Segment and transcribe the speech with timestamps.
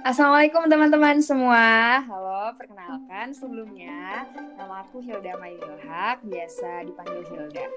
[0.00, 2.00] Assalamualaikum teman-teman semua.
[2.08, 4.24] Halo, perkenalkan sebelumnya
[4.56, 7.68] nama aku Hilda Mailhak, biasa dipanggil Hilda.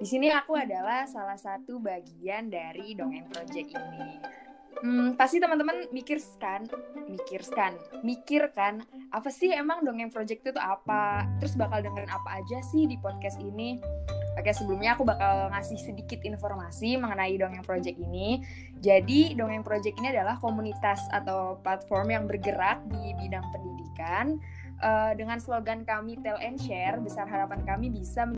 [0.00, 4.08] Di sini aku adalah salah satu bagian dari Dongeng Project ini.
[4.80, 6.64] Hmm, pasti teman-teman mikirkan,
[7.12, 8.80] mikirkan, mikirkan
[9.12, 11.28] apa sih emang Dongeng Project itu apa?
[11.44, 13.76] Terus bakal dengerin apa aja sih di podcast ini?
[14.36, 18.44] Oke, sebelumnya aku bakal ngasih sedikit informasi mengenai Dongeng Project ini.
[18.84, 24.36] Jadi, Dongeng Project ini adalah komunitas atau platform yang bergerak di bidang pendidikan.
[24.84, 28.28] Uh, dengan slogan kami Tell and Share, besar harapan kami bisa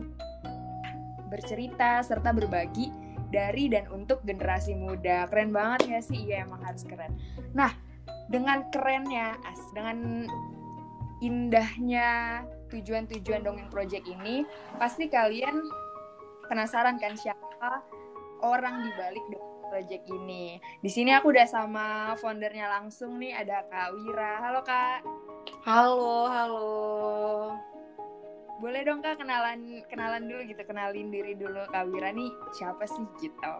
[1.27, 2.95] bercerita serta berbagi
[3.27, 5.27] dari dan untuk generasi muda.
[5.27, 6.31] Keren banget ya sih?
[6.31, 7.11] Iya, emang harus keren.
[7.51, 7.75] Nah,
[8.31, 10.25] dengan kerennya, as, dengan
[11.19, 14.47] indahnya tujuan-tujuan Dongeng Project ini,
[14.79, 15.59] pasti kalian
[16.49, 17.85] penasaran kan siapa
[18.41, 19.25] orang di balik
[19.69, 20.57] project ini.
[20.81, 24.33] Di sini aku udah sama foundernya langsung nih ada Kak Wira.
[24.41, 25.05] Halo Kak.
[25.61, 26.73] Halo, halo.
[28.59, 33.05] Boleh dong Kak kenalan kenalan dulu gitu, kenalin diri dulu Kak Wira nih siapa sih
[33.21, 33.53] gitu.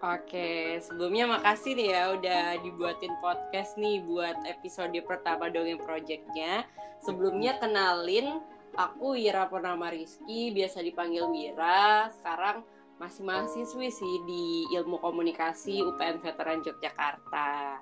[0.00, 6.64] Oke, sebelumnya makasih nih ya udah dibuatin podcast nih buat episode pertama Dongeng Projectnya.
[7.04, 8.40] Sebelumnya kenalin
[8.76, 12.10] aku Wira Purnama Rizky, biasa dipanggil Wira.
[12.14, 12.62] Sekarang
[13.00, 17.80] masih mahasiswi sih di Ilmu Komunikasi UPN Veteran Yogyakarta.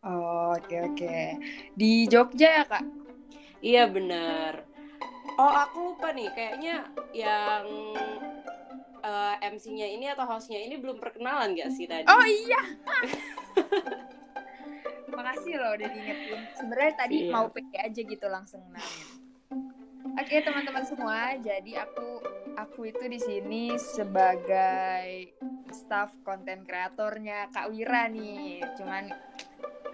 [0.00, 0.96] Oh, oke okay, oke.
[0.96, 1.26] Okay.
[1.76, 2.84] Di Jogja ya, Kak?
[3.60, 4.64] Iya, bener.
[5.36, 7.64] Oh, aku lupa nih, kayaknya yang
[9.04, 12.08] uh, eh, MC-nya ini atau host-nya ini belum perkenalan gak sih tadi?
[12.08, 12.60] Oh iya.
[15.16, 16.40] Makasih loh udah diingetin.
[16.56, 17.32] Sebenarnya tadi iya.
[17.32, 19.09] mau pede aja gitu langsung nanya.
[20.20, 22.20] Oke okay, teman-teman semua, jadi aku
[22.52, 25.32] aku itu di sini sebagai
[25.72, 28.60] staff konten kreatornya Kak Wira nih.
[28.76, 29.08] Cuman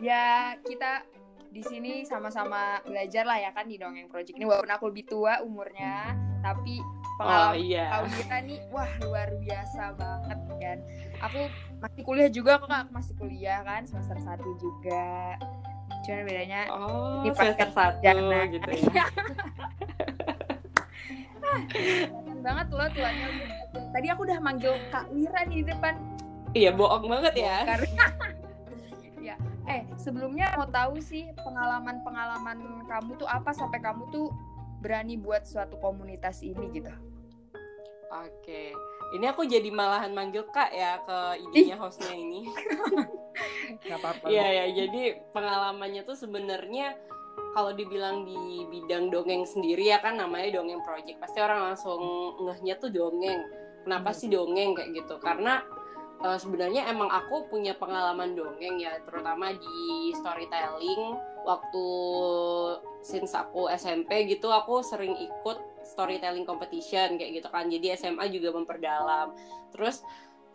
[0.02, 1.06] ya kita
[1.54, 5.46] di sini sama-sama belajar lah ya kan di dongeng project ini walaupun aku lebih tua
[5.46, 6.82] umurnya, tapi
[7.22, 7.86] pengalaman oh, iya.
[7.86, 10.78] Kak Wira nih wah luar biasa banget kan.
[11.22, 11.40] Aku
[11.78, 15.38] masih kuliah juga kok Kak, masih kuliah kan semester satu juga.
[16.02, 18.02] Cuman bedanya oh, di semester satu
[18.50, 19.06] gitu ya.
[22.46, 23.26] banget loh tuanya.
[23.90, 25.94] Tadi aku udah manggil kak Wira nih di depan.
[26.54, 27.56] Iya bohong banget ya.
[29.26, 29.34] Ya.
[29.66, 34.30] Eh sebelumnya mau tahu sih pengalaman pengalaman kamu tuh apa sampai kamu tuh
[34.78, 36.94] berani buat suatu komunitas ini gitu?
[38.14, 38.70] Oke.
[39.18, 42.46] Ini aku jadi malahan manggil kak ya ke idenya hostnya ini.
[43.90, 44.30] Gak apa-apa.
[44.30, 46.94] Iya ya, jadi pengalamannya tuh sebenarnya
[47.56, 51.16] kalau dibilang di bidang dongeng sendiri ya kan namanya dongeng project.
[51.16, 52.00] Pasti orang langsung
[52.44, 53.40] ngehnya tuh dongeng.
[53.88, 55.16] Kenapa sih dongeng kayak gitu.
[55.16, 55.64] Karena
[56.20, 61.16] uh, sebenarnya emang aku punya pengalaman dongeng ya terutama di storytelling.
[61.48, 61.86] Waktu
[63.00, 67.72] since aku SMP gitu aku sering ikut storytelling competition kayak gitu kan.
[67.72, 69.32] Jadi SMA juga memperdalam.
[69.72, 70.04] Terus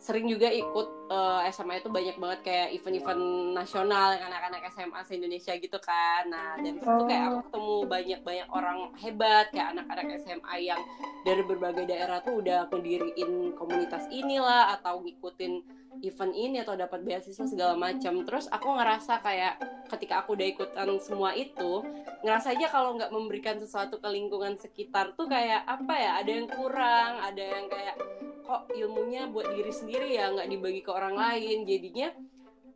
[0.02, 4.98] sering juga ikut uh, eh, SMA itu banyak banget kayak event-event nasional yang anak-anak SMA
[5.06, 6.26] se Indonesia gitu kan.
[6.26, 10.82] Nah dari situ kayak aku ketemu banyak-banyak orang hebat kayak anak-anak SMA yang
[11.22, 17.44] dari berbagai daerah tuh udah ngediriin komunitas inilah atau ngikutin event ini atau dapat beasiswa
[17.44, 18.24] segala macam.
[18.24, 19.60] Terus aku ngerasa kayak
[19.92, 21.84] ketika aku udah ikutan semua itu,
[22.24, 26.10] ngerasa aja kalau nggak memberikan sesuatu ke lingkungan sekitar tuh kayak apa ya?
[26.24, 27.91] Ada yang kurang, ada yang kayak
[28.52, 31.64] kok ilmunya buat diri sendiri ya nggak dibagi ke orang lain.
[31.64, 32.12] Jadinya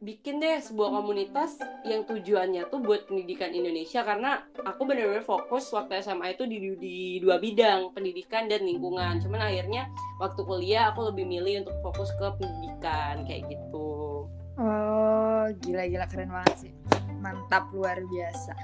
[0.01, 6.01] bikin deh sebuah komunitas yang tujuannya tuh buat pendidikan Indonesia karena aku benar-benar fokus waktu
[6.01, 9.21] SMA itu di, di dua bidang pendidikan dan lingkungan.
[9.21, 14.25] Cuman akhirnya waktu kuliah aku lebih milih untuk fokus ke pendidikan kayak gitu.
[14.57, 16.73] Oh gila-gila keren banget sih.
[17.21, 18.57] Mantap luar biasa.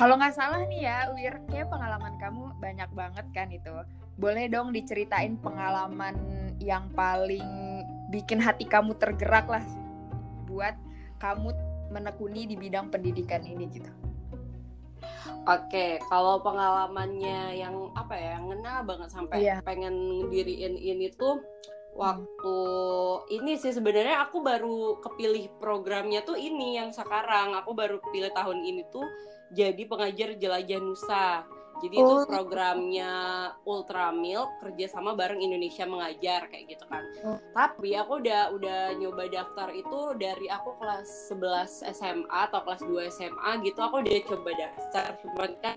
[0.00, 3.68] Kalau nggak salah nih ya Wir kayak pengalaman kamu banyak banget kan itu
[4.18, 6.18] boleh dong diceritain pengalaman
[6.58, 7.46] yang paling
[8.10, 9.62] bikin hati kamu tergerak lah
[10.50, 10.74] buat
[11.22, 11.54] kamu
[11.94, 13.90] menekuni di bidang pendidikan ini gitu.
[15.48, 19.64] Oke, kalau pengalamannya yang apa ya, yang ngena banget sampai yeah.
[19.64, 21.40] pengen diriin ini tuh
[21.96, 22.58] waktu
[23.26, 23.36] hmm.
[23.42, 28.62] ini sih sebenarnya aku baru kepilih programnya tuh ini yang sekarang aku baru pilih tahun
[28.62, 29.04] ini tuh
[29.50, 31.42] jadi pengajar jelajah Nusa
[31.78, 32.02] jadi oh.
[32.02, 33.12] itu programnya
[33.62, 37.02] Ultra Milk kerjasama bareng Indonesia mengajar kayak gitu kan.
[37.22, 37.38] Oh.
[37.54, 43.14] Tapi aku udah udah nyoba daftar itu dari aku kelas 11 SMA atau kelas 2
[43.14, 45.76] SMA gitu aku udah coba daftar cuman kan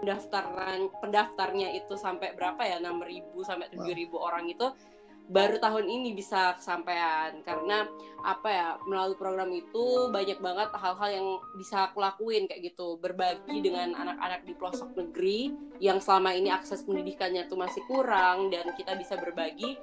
[0.00, 4.32] pendaftaran pendaftarnya itu sampai berapa ya 6.000 sampai 7.000 wow.
[4.32, 4.66] orang itu
[5.30, 7.38] baru tahun ini bisa kesampaian.
[7.46, 7.86] Karena
[8.20, 12.98] apa ya melalui program itu banyak banget hal-hal yang bisa aku lakuin kayak gitu.
[12.98, 18.74] Berbagi dengan anak-anak di pelosok negeri yang selama ini akses pendidikannya tuh masih kurang dan
[18.74, 19.78] kita bisa berbagi.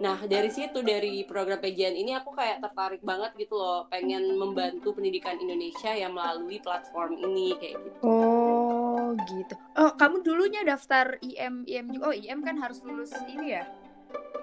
[0.00, 3.90] Nah dari situ dari program PJN ini aku kayak tertarik banget gitu loh.
[3.90, 7.98] Pengen membantu pendidikan Indonesia yang melalui platform ini kayak gitu.
[8.06, 9.54] Oh gitu.
[9.76, 12.10] Oh kamu dulunya daftar IM IM juga.
[12.10, 13.81] Oh IM kan harus lulus ini ya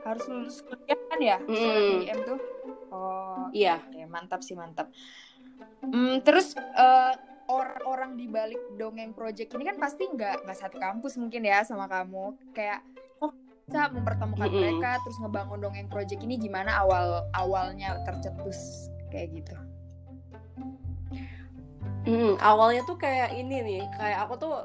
[0.03, 1.37] harus lulus kuliah kan ya?
[1.43, 2.07] Mm.
[2.07, 2.39] IM tuh?
[2.89, 3.81] Oh iya.
[3.83, 4.89] oke mantap sih mantap.
[5.83, 7.13] Hmm, terus eh,
[7.49, 11.89] orang-orang di balik dongeng project ini kan pasti nggak nggak satu kampus mungkin ya sama
[11.89, 12.37] kamu.
[12.53, 12.85] Kayak
[13.21, 13.33] oh
[13.65, 14.61] bisa mempertemukan Mm-mm.
[14.61, 19.55] mereka terus ngebangun dongeng project ini gimana awal awalnya tercetus kayak gitu?
[22.07, 24.55] Hmm, awalnya tuh kayak ini nih, kayak aku tuh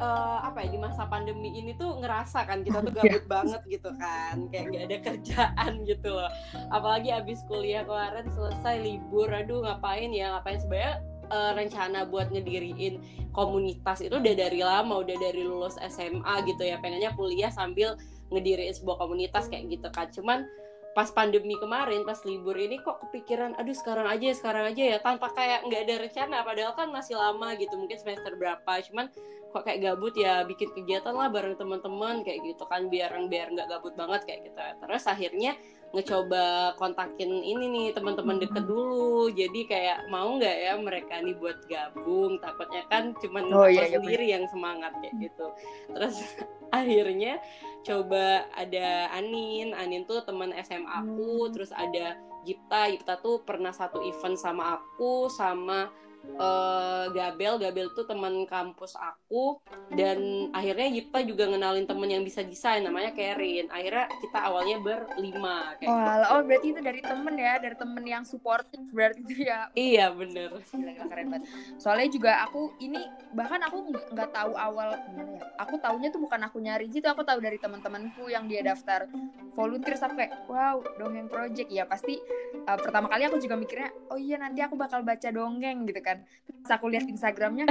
[0.00, 3.90] eh, apa ya di masa pandemi ini tuh ngerasa kan kita tuh gabut banget gitu
[4.00, 6.30] kan, kayak gak ada kerjaan gitu loh.
[6.72, 10.58] Apalagi abis kuliah kemarin selesai libur, aduh ngapain ya, ngapain?
[10.58, 10.94] Sebenarnya
[11.28, 12.94] eh, rencana buat ngediriin
[13.36, 17.94] komunitas itu udah dari lama, udah dari lulus SMA gitu ya, pengennya kuliah sambil
[18.32, 20.08] ngediriin sebuah komunitas kayak gitu kan.
[20.10, 20.48] Cuman
[20.90, 25.30] pas pandemi kemarin pas libur ini kok kepikiran aduh sekarang aja sekarang aja ya tanpa
[25.30, 26.36] kayak nggak ada rencana.
[26.42, 28.72] Padahal kan masih lama gitu mungkin semester berapa.
[28.90, 29.06] Cuman
[29.50, 33.68] kok kayak gabut ya bikin kegiatan lah bareng teman-teman kayak gitu kan biar biar nggak
[33.68, 34.58] gabut banget kayak gitu.
[34.86, 35.52] Terus akhirnya
[35.90, 39.26] ngecoba kontakin ini nih teman-teman deket dulu.
[39.34, 42.38] Jadi kayak mau nggak ya mereka nih buat gabung?
[42.38, 45.46] Takutnya kan cuman Oh, aku iya, iya, sendiri yang semangat kayak gitu.
[45.90, 46.16] Terus
[46.78, 47.42] akhirnya
[47.82, 49.74] coba ada Anin.
[49.74, 51.50] Anin tuh teman SMA aku.
[51.50, 51.52] Hmm.
[51.58, 52.14] terus ada
[52.46, 52.86] Gipta.
[52.94, 55.90] Gipta tuh pernah satu event sama aku sama
[56.26, 59.60] eh, Gabel Gabel tuh teman kampus aku
[59.94, 65.74] dan akhirnya Gipta juga ngenalin temen yang bisa desain namanya Kerin akhirnya kita awalnya berlima
[65.78, 66.26] kayak oh, gitu.
[66.30, 70.50] oh berarti itu dari temen ya dari temen yang supportive berarti itu ya iya bener
[70.70, 71.44] Gila, gila, keren banget.
[71.78, 72.98] Soalnya juga aku ini
[73.36, 75.42] bahkan aku nggak tahu awal gimana ya.
[75.62, 79.06] Aku taunya tuh bukan aku nyari gitu, aku tahu dari teman-temanku yang dia daftar
[79.54, 82.16] volunteer sampai wow dongeng project ya pasti
[82.64, 86.09] uh, pertama kali aku juga mikirnya oh iya nanti aku bakal baca dongeng gitu kan.
[86.18, 87.64] Terus aku lihat Instagramnya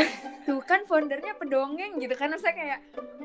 [0.47, 2.33] tuh kan foundernya pedongeng gitu kan.
[2.41, 2.79] Saya kayak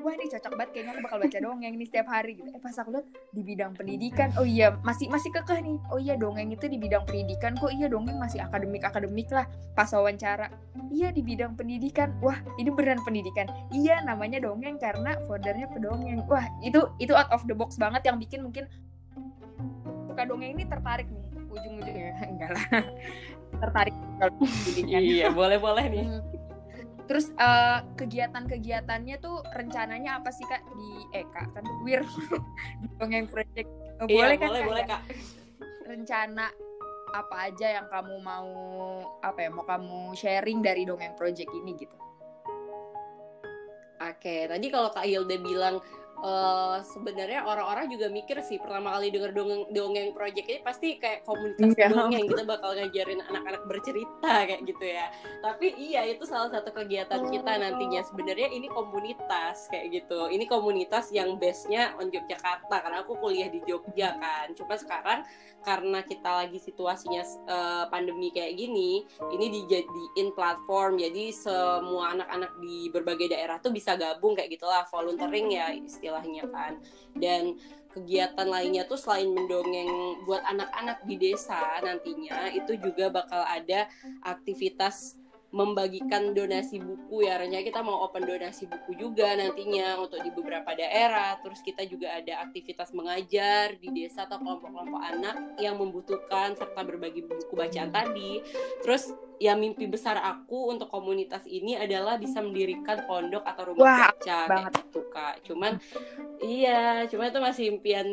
[0.05, 2.32] wah ini cocok banget kayaknya aku bakal baca dongeng nih setiap hari.
[2.37, 2.49] Gitu.
[2.52, 5.76] Eh pas aku lihat di bidang pendidikan, oh iya masih masih kekeh nih.
[5.88, 7.72] Oh iya dongeng itu di bidang pendidikan kok.
[7.72, 10.52] Iya dongeng masih akademik akademik lah pas wawancara.
[10.93, 12.12] Iya di bidang pendidikan.
[12.20, 13.49] Wah ini beneran pendidikan.
[13.72, 16.20] Iya namanya dongeng karena foundernya pedongeng.
[16.28, 18.69] Wah itu itu out of the box banget yang bikin mungkin
[20.05, 22.11] suka dongeng ini tertarik nih ujung-ujungnya.
[22.31, 22.84] Enggak lah
[23.58, 23.94] tertarik
[24.86, 26.04] iya boleh boleh nih.
[26.06, 26.22] Hmm.
[27.04, 30.64] Terus eh, kegiatan-kegiatannya tuh rencananya apa sih kak?
[30.72, 32.00] Di eh kak kan wir
[32.80, 33.68] di dongeng project.
[34.00, 34.90] Oh, boleh iya, kan boleh Kak, boleh ya?
[34.90, 35.02] kak.
[35.84, 36.46] Rencana
[37.14, 38.48] apa aja yang kamu mau
[39.22, 41.94] apa ya mau kamu sharing dari dongeng project ini gitu?
[44.04, 45.78] Oke, tadi kalau Kak Hilda bilang
[46.25, 51.29] eh, sebenarnya orang-orang juga mikir sih pertama kali denger dongeng dongeng project ini pasti kayak
[51.29, 51.93] komunitas Iya.
[51.93, 55.06] dongeng kita bakal ngajarin anak-anak bercerita kayak gitu ya.
[55.44, 60.32] Tapi iya itu salah satu kegiatan kita nantinya sebenarnya ini komunitas kayak gitu.
[60.32, 64.49] Ini komunitas yang base-nya on Yogyakarta karena aku kuliah di Jogja kan.
[64.56, 65.21] Cuma sekarang
[65.61, 72.88] karena kita lagi situasinya eh, pandemi kayak gini, ini dijadiin platform jadi semua anak-anak di
[72.88, 75.69] berbagai daerah tuh bisa gabung kayak gitulah volunteering ya
[76.14, 76.73] istilahnya kan.
[77.18, 77.59] Dan
[77.90, 83.87] kegiatan lainnya tuh selain mendongeng buat anak-anak di desa nantinya itu juga bakal ada
[84.26, 85.14] aktivitas
[85.54, 90.75] membagikan donasi buku ya rencana kita mau open donasi buku juga nantinya untuk di beberapa
[90.75, 91.38] daerah.
[91.38, 97.23] Terus kita juga ada aktivitas mengajar di desa atau kelompok-kelompok anak yang membutuhkan serta berbagi
[97.23, 98.42] buku bacaan tadi.
[98.82, 103.99] Terus ya mimpi besar aku untuk komunitas ini adalah bisa mendirikan pondok atau rumah Wah,
[104.11, 104.50] baca banget.
[104.50, 105.34] kayak gitu kak.
[105.46, 105.73] Cuman
[106.42, 108.06] iya cuma itu masih impian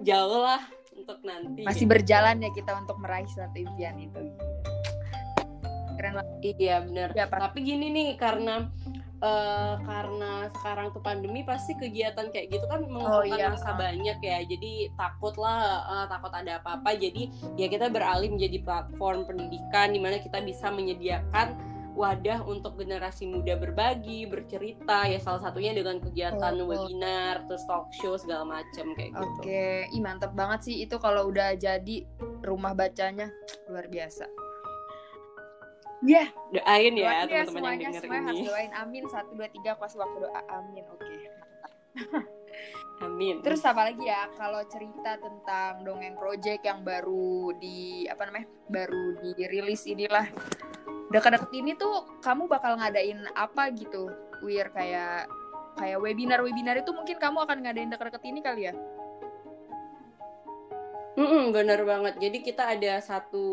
[0.00, 0.64] jauh lah
[0.96, 1.68] untuk nanti.
[1.68, 4.47] Masih berjalan ya kita untuk meraih suatu impian itu
[5.98, 7.08] keren banget Iya benar.
[7.18, 7.26] Ya.
[7.26, 8.70] Tapi gini nih karena
[9.18, 13.50] eh, karena sekarang tuh pandemi pasti kegiatan kayak gitu kan mengumpulkan iya.
[13.50, 14.38] masa banyak ya.
[14.46, 16.94] Jadi takut lah eh, takut ada apa-apa.
[16.94, 21.58] Jadi ya kita beralih menjadi platform pendidikan di mana kita bisa menyediakan
[21.98, 26.70] wadah untuk generasi muda berbagi, bercerita ya salah satunya dengan kegiatan Oh, oh.
[26.70, 29.42] webinar, terus talk show segala macam kayak gitu.
[29.42, 32.06] Oke, ih mantep banget sih itu kalau udah jadi
[32.46, 33.34] rumah bacanya
[33.66, 34.47] luar biasa.
[35.98, 38.46] Ya, Doain doain ya ya teman-teman yang denger semuanya harus ini.
[38.46, 40.84] doain amin satu dua tiga pas waktu doa amin.
[40.94, 41.04] Oke.
[41.26, 41.72] mantap.
[42.98, 43.38] Amin.
[43.46, 49.14] Terus apa lagi ya kalau cerita tentang dongeng project yang baru di apa namanya baru
[49.22, 50.26] dirilis inilah
[51.14, 54.10] dekat-dekat ini tuh kamu bakal ngadain apa gitu
[54.42, 55.30] Wir kayak
[55.78, 58.74] kayak webinar webinar itu mungkin kamu akan ngadain dekat-dekat ini kali ya?
[61.18, 62.14] Mm-mm, bener banget.
[62.22, 63.46] Jadi kita ada satu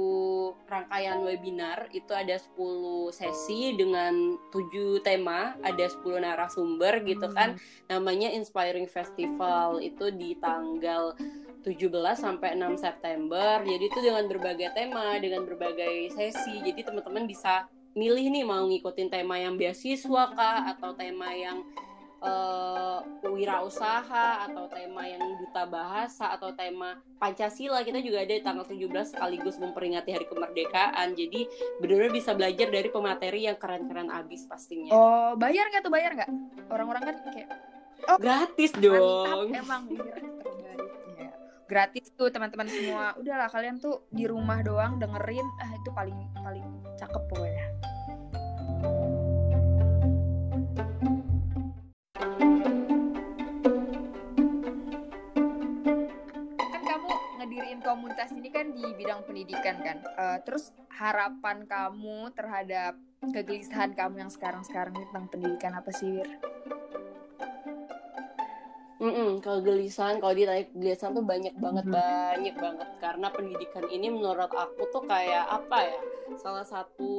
[0.70, 7.58] rangkaian webinar, itu ada 10 sesi dengan 7 tema, ada 10 narasumber gitu kan.
[7.90, 9.82] Namanya Inspiring Festival.
[9.82, 11.18] Itu di tanggal
[11.66, 13.66] 17 sampai 6 September.
[13.66, 16.62] Jadi itu dengan berbagai tema, dengan berbagai sesi.
[16.62, 17.66] Jadi teman-teman bisa
[17.98, 21.66] milih nih mau ngikutin tema yang beasiswa kah atau tema yang
[22.26, 28.66] uh, wirausaha atau tema yang duta bahasa atau tema Pancasila kita juga ada di tanggal
[28.68, 31.16] 17 sekaligus memperingati hari kemerdekaan.
[31.16, 31.48] Jadi
[31.80, 34.92] benar-benar bisa belajar dari pemateri yang keren-keren abis pastinya.
[34.92, 35.94] Oh bayar nggak tuh?
[35.94, 36.32] Bayar nggak?
[36.70, 37.50] Orang-orang kan kayak
[38.12, 39.50] oh gratis dong.
[39.56, 40.16] emang iya,
[41.18, 41.30] iya.
[41.66, 43.16] gratis tuh teman-teman semua.
[43.18, 45.48] Udahlah kalian tuh di rumah doang dengerin.
[45.64, 46.66] Ah itu paling paling
[47.00, 47.95] cakep pokoknya
[57.56, 60.04] ngediriin komunitas ini kan di bidang pendidikan kan.
[60.20, 66.28] Uh, terus harapan kamu terhadap kegelisahan kamu yang sekarang-sekarang tentang pendidikan apa sih, Wir?
[69.00, 72.04] Mm -mm, kalau gelisahan, kalau ditanya gelisahan tuh banyak banget, mm -hmm.
[72.04, 72.90] banyak banget.
[73.00, 76.00] Karena pendidikan ini menurut aku tuh kayak apa ya?
[76.36, 77.12] Salah satu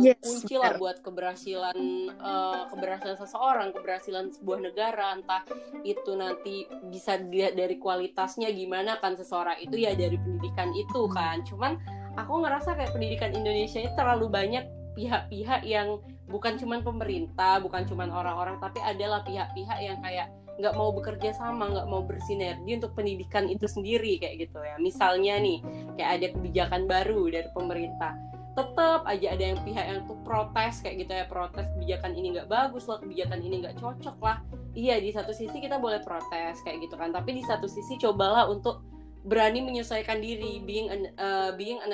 [0.00, 1.76] yes, kunci lah buat keberhasilan
[2.18, 5.14] uh, keberhasilan seseorang, keberhasilan sebuah negara.
[5.14, 5.42] Entah
[5.82, 11.42] itu nanti bisa dilihat dari kualitasnya gimana kan seseorang itu ya dari pendidikan itu kan.
[11.44, 11.78] Cuman
[12.14, 14.64] aku ngerasa kayak pendidikan Indonesia ini terlalu banyak
[14.98, 20.26] pihak-pihak yang bukan cuman pemerintah, bukan cuman orang-orang, tapi adalah pihak-pihak yang kayak
[20.58, 25.38] nggak mau bekerja sama nggak mau bersinergi untuk pendidikan itu sendiri kayak gitu ya misalnya
[25.38, 25.62] nih
[25.94, 28.12] kayak ada kebijakan baru dari pemerintah
[28.58, 32.50] tetap aja ada yang pihak yang tuh protes kayak gitu ya protes kebijakan ini nggak
[32.50, 34.42] bagus lah kebijakan ini nggak cocok lah.
[34.74, 38.50] Iya di satu sisi kita boleh protes kayak gitu kan tapi di satu sisi cobalah
[38.50, 38.82] untuk
[39.28, 41.92] berani menyesuaikan diri being an, uh, being an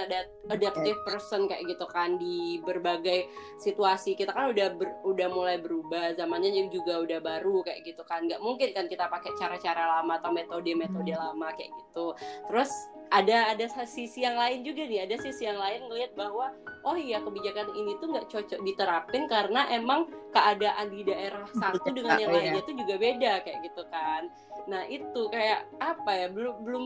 [0.52, 3.26] adaptive person kayak gitu kan di berbagai
[3.58, 4.14] situasi.
[4.14, 8.30] Kita kan udah ber, udah mulai berubah zamannya juga udah baru kayak gitu kan.
[8.30, 12.14] Nggak mungkin kan kita pakai cara-cara lama atau metode-metode lama kayak gitu.
[12.46, 12.70] Terus
[13.14, 15.06] ada ada sisi yang lain juga nih.
[15.06, 16.50] Ada sisi yang lain ngelihat bahwa
[16.82, 22.18] oh iya kebijakan ini tuh nggak cocok diterapin karena emang keadaan di daerah satu dengan
[22.18, 24.26] yang lainnya itu juga beda kayak gitu kan.
[24.66, 26.84] Nah itu kayak apa ya belum belum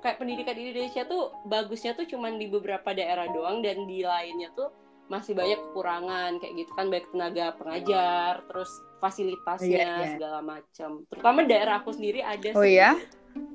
[0.00, 4.54] kayak pendidikan di Indonesia tuh bagusnya tuh cuman di beberapa daerah doang dan di lainnya
[4.54, 4.70] tuh
[5.10, 6.86] masih banyak kekurangan kayak gitu kan.
[6.94, 8.70] Baik tenaga pengajar terus
[9.02, 10.10] fasilitasnya yeah, yeah.
[10.14, 11.02] segala macam.
[11.10, 12.94] Terutama daerah aku sendiri ada oh iya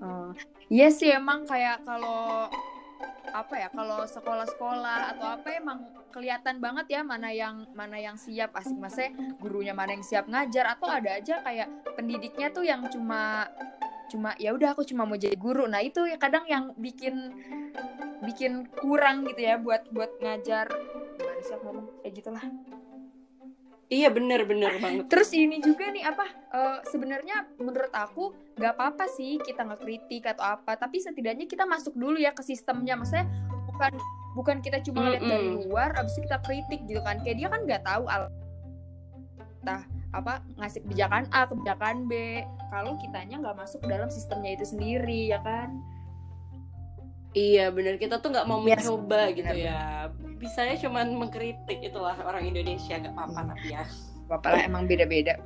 [0.02, 0.32] oh.
[0.72, 2.50] iya sih emang kayak kalau
[3.36, 5.84] apa ya kalau sekolah-sekolah atau apa emang
[6.16, 8.80] kelihatan banget ya mana yang mana yang siap asik.
[8.80, 9.12] Masnya
[9.44, 11.68] gurunya mana yang siap ngajar atau ada aja kayak
[12.00, 13.52] pendidiknya tuh yang cuma
[14.08, 15.68] cuma ya udah aku cuma mau jadi guru.
[15.68, 17.36] Nah itu ya kadang yang bikin
[18.24, 20.72] bikin kurang gitu ya buat buat ngajar.
[21.20, 21.88] Gimana sih aku ngomong?
[22.00, 22.46] Kayak gitulah
[23.86, 25.06] Iya bener bener banget.
[25.14, 30.26] Terus ini juga nih apa uh, sebenarnya menurut aku nggak apa-apa sih kita nggak kritik
[30.26, 33.30] atau apa, tapi setidaknya kita masuk dulu ya ke sistemnya, maksudnya
[33.70, 33.94] bukan
[34.34, 35.34] bukan kita cuma lihat mm -hmm.
[35.38, 38.34] dari luar, abis itu kita kritik gitu kan, kayak dia kan nggak tahu al
[39.66, 39.82] nah
[40.14, 45.42] apa ngasih kebijakan A kebijakan B kalau kitanya nggak masuk dalam sistemnya itu sendiri ya
[45.42, 45.82] kan
[47.36, 48.86] iya benar kita tuh nggak mau yes.
[48.86, 49.68] mencoba gitu bener.
[49.68, 50.08] ya
[50.46, 53.50] bisanya cuma mengkritik itulah orang Indonesia nggak apa-apa hmm.
[53.52, 53.84] tapi ya
[54.26, 55.38] apa lah emang beda-beda.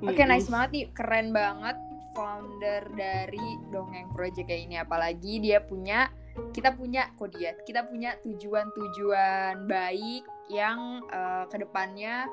[0.00, 1.76] Oke okay, nice banget nih keren banget
[2.14, 4.76] founder dari dongeng project kayak ini.
[4.82, 6.10] Apalagi dia punya
[6.54, 12.26] kita punya kodiat kita punya tujuan-tujuan baik yang uh, ke depannya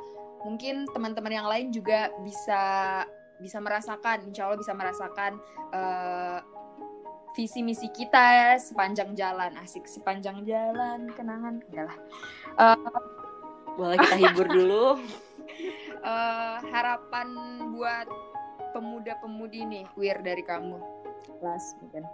[0.46, 2.62] mungkin teman-teman yang lain juga bisa
[3.38, 5.38] bisa merasakan, insya Allah bisa merasakan
[5.74, 6.40] uh,
[7.38, 9.54] visi misi kita sepanjang jalan.
[9.62, 11.62] Asik sepanjang jalan kenangan.
[11.70, 11.98] Enggak lah.
[12.58, 12.98] Uh,
[13.78, 14.86] boleh kita hibur dulu?
[16.02, 17.30] Uh, harapan
[17.78, 18.10] buat
[18.74, 20.82] pemuda-pemudi nih queer dari kamu.
[21.38, 22.10] Kelas mungkin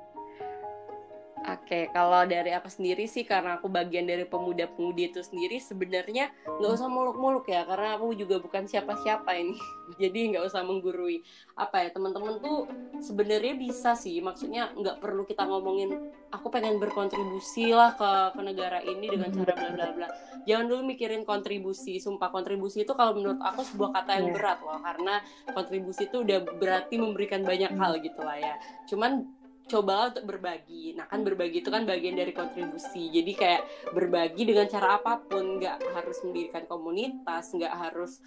[1.43, 6.71] Oke, kalau dari aku sendiri sih karena aku bagian dari pemuda-pemudi itu sendiri sebenarnya nggak
[6.71, 9.59] usah muluk-muluk ya karena aku juga bukan siapa-siapa ini.
[10.01, 11.19] Jadi nggak usah menggurui.
[11.59, 12.71] Apa ya teman-teman tuh
[13.03, 15.91] sebenarnya bisa sih maksudnya nggak perlu kita ngomongin
[16.31, 20.07] aku pengen berkontribusi lah ke ke negara ini dengan cara bla bla bla
[20.47, 24.35] jangan dulu mikirin kontribusi sumpah kontribusi itu kalau menurut aku sebuah kata yang Iya.
[24.39, 25.15] berat loh karena
[25.51, 28.55] kontribusi itu udah berarti memberikan banyak hal gitu lah ya
[28.88, 29.27] cuman
[29.67, 30.96] cobalah untuk berbagi.
[30.96, 33.10] Nah kan berbagi itu kan bagian dari kontribusi.
[33.10, 33.62] Jadi kayak
[33.96, 35.60] berbagi dengan cara apa pun.
[35.60, 38.20] Nggak harus mendirikan komunitas nggak harus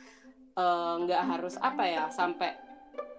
[0.56, 2.56] eh, nggak harus apa ya sampai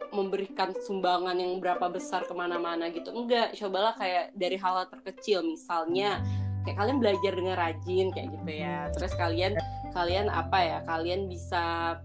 [0.08, 3.12] memberikan sumbangan yang berapa besar ke mana-mana gitu.
[3.12, 5.44] Enggak cobalah kayak dari hal terkecil.
[5.44, 6.24] Misalnya
[6.64, 8.78] kayak kalian belajar dengan rajin kayak gitu ya.
[8.96, 9.54] Terus kalian
[9.92, 11.98] kalian apa ya kalian bisa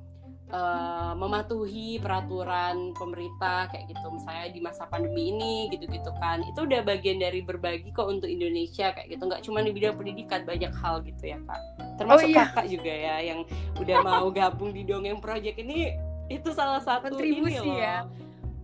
[0.52, 4.06] eh, mematuhi peraturan pemerintah kayak gitu.
[4.12, 6.44] Misalnya di masa pandemi ini gitu-gitu kan.
[6.44, 9.22] Itu udah bagian dari berbagi kok untuk Indonesia kayak gitu.
[9.26, 11.60] Nggak cuma di bidang pendidikan banyak hal gitu ya kak.
[11.96, 12.52] Termasuk iya.
[12.52, 13.40] kakak juga ya yang
[13.80, 15.96] udah mau gabung di dongeng project ini.
[16.30, 17.76] Itu salah satu Kontribusi ini loh.
[17.80, 17.96] ya.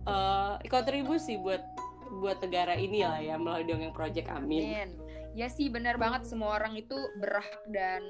[0.09, 1.61] eh, kontribusi buat
[2.17, 4.29] buat negara ini lah ya melalui dongeng project.
[4.33, 4.65] Amin.
[4.65, 4.89] Amin.
[5.37, 6.25] Ya sih benar banget.
[6.25, 8.01] Semua orang itu berhak dan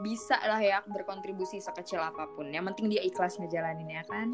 [0.00, 2.48] bisa lah ya berkontribusi sekecil apa pun.
[2.50, 4.28] Yang penting dia ikhlas ngejalanin ya kan.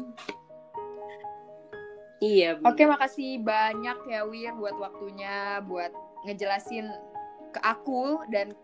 [2.23, 2.71] iya Bu.
[2.71, 5.91] Oke, makasih banyak ya Wir buat waktunya buat
[6.23, 6.87] ngejelasin
[7.51, 8.55] ke aku dan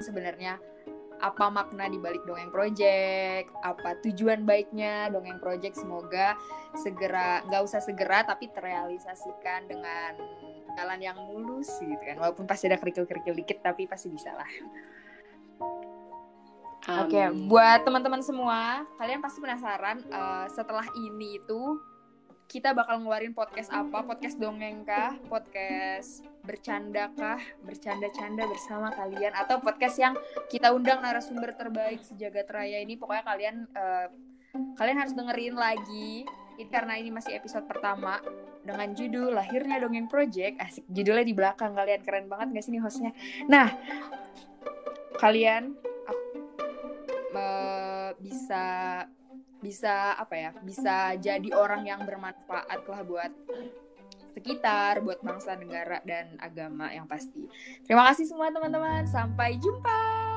[0.00, 0.56] sebenarnya
[1.18, 6.38] apa makna di balik dongeng project, apa tujuan baiknya dongeng project semoga
[6.78, 10.14] segera nggak usah segera tapi terrealisasikan dengan
[10.78, 12.22] jalan yang mulus gitu kan.
[12.22, 14.46] Walaupun pasti ada kerikil-kerikil dikit tapi pasti bisa lah.
[16.88, 17.52] Oke, Amin.
[17.52, 21.76] buat teman-teman semua, kalian pasti penasaran eh, setelah ini itu
[22.48, 24.00] kita bakal ngeluarin podcast apa?
[24.00, 25.12] Podcast dongeng kah?
[25.28, 27.36] Podcast bercanda kah?
[27.60, 30.16] Bercanda-canda bersama kalian atau podcast yang
[30.48, 32.96] kita undang narasumber terbaik sejagat raya ini?
[32.96, 34.08] Pokoknya kalian eh,
[34.80, 36.24] kalian harus dengerin lagi.
[36.58, 38.18] Ini karena ini masih episode pertama
[38.64, 40.56] dengan judul Lahirnya Dongeng Project.
[40.58, 43.12] Asik, judulnya di belakang kalian keren banget gak sih nih hostnya?
[43.46, 43.70] Nah,
[45.22, 45.78] kalian
[47.34, 48.66] eh, bisa
[49.58, 53.32] bisa apa ya bisa jadi orang yang bermanfaat lah buat
[54.38, 57.50] sekitar buat bangsa negara dan agama yang pasti.
[57.82, 59.02] Terima kasih semua teman-teman.
[59.10, 60.27] Sampai jumpa